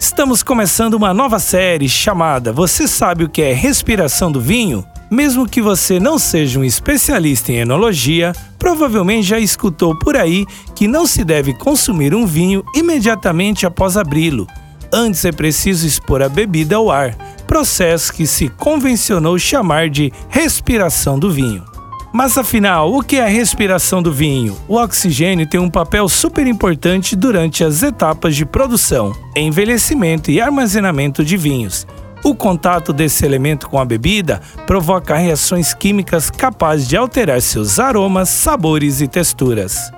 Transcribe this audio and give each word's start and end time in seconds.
Estamos 0.00 0.42
começando 0.42 0.94
uma 0.94 1.12
nova 1.12 1.38
série 1.38 1.86
chamada 1.86 2.54
Você 2.54 2.88
sabe 2.88 3.24
o 3.24 3.28
que 3.28 3.42
é 3.42 3.52
respiração 3.52 4.32
do 4.32 4.40
vinho? 4.40 4.82
Mesmo 5.10 5.46
que 5.46 5.60
você 5.60 6.00
não 6.00 6.18
seja 6.18 6.58
um 6.58 6.64
especialista 6.64 7.52
em 7.52 7.56
enologia, 7.56 8.32
provavelmente 8.58 9.24
já 9.24 9.38
escutou 9.38 9.94
por 9.98 10.16
aí 10.16 10.46
que 10.74 10.88
não 10.88 11.06
se 11.06 11.22
deve 11.22 11.52
consumir 11.52 12.14
um 12.14 12.24
vinho 12.24 12.64
imediatamente 12.74 13.66
após 13.66 13.98
abri-lo. 13.98 14.46
Antes 14.90 15.26
é 15.26 15.32
preciso 15.32 15.86
expor 15.86 16.22
a 16.22 16.30
bebida 16.30 16.76
ao 16.76 16.90
ar, 16.90 17.14
processo 17.46 18.10
que 18.10 18.26
se 18.26 18.48
convencionou 18.48 19.38
chamar 19.38 19.90
de 19.90 20.10
respiração 20.30 21.18
do 21.18 21.30
vinho. 21.30 21.69
Mas 22.12 22.36
afinal, 22.36 22.92
o 22.92 23.02
que 23.02 23.16
é 23.16 23.24
a 23.24 23.28
respiração 23.28 24.02
do 24.02 24.12
vinho? 24.12 24.56
O 24.66 24.74
oxigênio 24.76 25.46
tem 25.46 25.60
um 25.60 25.70
papel 25.70 26.08
super 26.08 26.44
importante 26.46 27.14
durante 27.14 27.62
as 27.62 27.84
etapas 27.84 28.34
de 28.34 28.44
produção, 28.44 29.14
envelhecimento 29.36 30.30
e 30.30 30.40
armazenamento 30.40 31.24
de 31.24 31.36
vinhos. 31.36 31.86
O 32.24 32.34
contato 32.34 32.92
desse 32.92 33.24
elemento 33.24 33.68
com 33.68 33.78
a 33.78 33.84
bebida 33.84 34.40
provoca 34.66 35.16
reações 35.16 35.72
químicas 35.72 36.30
capazes 36.30 36.88
de 36.88 36.96
alterar 36.96 37.40
seus 37.40 37.78
aromas, 37.78 38.28
sabores 38.28 39.00
e 39.00 39.06
texturas. 39.06 39.90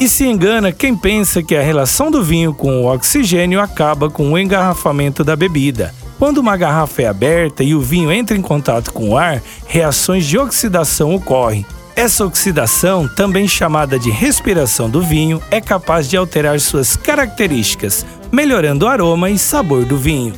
E 0.00 0.08
se 0.08 0.24
engana 0.26 0.72
quem 0.72 0.96
pensa 0.96 1.42
que 1.42 1.54
a 1.54 1.62
relação 1.62 2.10
do 2.10 2.22
vinho 2.22 2.54
com 2.54 2.82
o 2.82 2.92
oxigênio 2.92 3.60
acaba 3.60 4.08
com 4.08 4.32
o 4.32 4.38
engarrafamento 4.38 5.22
da 5.22 5.36
bebida. 5.36 5.92
Quando 6.18 6.38
uma 6.38 6.56
garrafa 6.56 7.02
é 7.02 7.06
aberta 7.06 7.62
e 7.62 7.76
o 7.76 7.80
vinho 7.80 8.10
entra 8.10 8.36
em 8.36 8.42
contato 8.42 8.92
com 8.92 9.10
o 9.10 9.16
ar, 9.16 9.40
reações 9.66 10.26
de 10.26 10.36
oxidação 10.36 11.14
ocorrem. 11.14 11.64
Essa 11.94 12.24
oxidação, 12.24 13.08
também 13.08 13.46
chamada 13.46 13.98
de 13.98 14.10
respiração 14.10 14.90
do 14.90 15.00
vinho, 15.00 15.40
é 15.48 15.60
capaz 15.60 16.08
de 16.08 16.16
alterar 16.16 16.58
suas 16.58 16.96
características, 16.96 18.04
melhorando 18.32 18.84
o 18.84 18.88
aroma 18.88 19.30
e 19.30 19.38
sabor 19.38 19.84
do 19.84 19.96
vinho. 19.96 20.34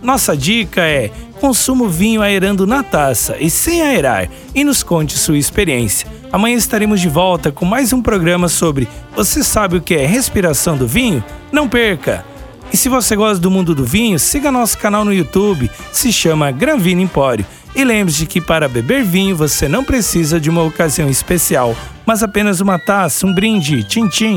Nossa 0.00 0.36
dica 0.36 0.82
é: 0.82 1.10
consuma 1.40 1.84
o 1.84 1.88
vinho 1.88 2.22
aerando 2.22 2.64
na 2.64 2.84
taça 2.84 3.36
e 3.40 3.50
sem 3.50 3.82
aerar 3.82 4.28
e 4.54 4.62
nos 4.62 4.84
conte 4.84 5.18
sua 5.18 5.38
experiência. 5.38 6.08
Amanhã 6.32 6.56
estaremos 6.56 7.00
de 7.00 7.08
volta 7.08 7.50
com 7.50 7.64
mais 7.64 7.92
um 7.92 8.02
programa 8.02 8.48
sobre 8.48 8.86
Você 9.16 9.42
sabe 9.42 9.78
o 9.78 9.80
que 9.80 9.94
é 9.94 10.06
respiração 10.06 10.76
do 10.76 10.86
vinho? 10.86 11.24
Não 11.50 11.68
perca! 11.68 12.24
E 12.72 12.76
se 12.76 12.88
você 12.88 13.16
gosta 13.16 13.38
do 13.38 13.50
mundo 13.50 13.74
do 13.74 13.84
vinho, 13.84 14.18
siga 14.18 14.52
nosso 14.52 14.76
canal 14.78 15.04
no 15.04 15.12
YouTube, 15.12 15.70
se 15.90 16.12
chama 16.12 16.50
Granvino 16.50 17.00
Empório. 17.00 17.46
E 17.74 17.84
lembre-se 17.84 18.26
que 18.26 18.40
para 18.40 18.68
beber 18.68 19.04
vinho 19.04 19.36
você 19.36 19.68
não 19.68 19.84
precisa 19.84 20.40
de 20.40 20.50
uma 20.50 20.62
ocasião 20.62 21.08
especial, 21.08 21.76
mas 22.04 22.22
apenas 22.22 22.60
uma 22.60 22.78
taça, 22.78 23.26
um 23.26 23.32
brinde, 23.32 23.84
tchim-tchim 23.84 24.36